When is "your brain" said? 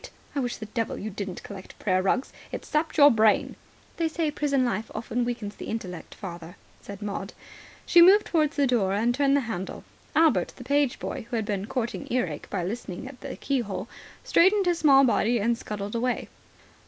2.97-3.55